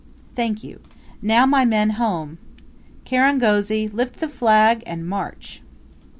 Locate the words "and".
4.87-5.07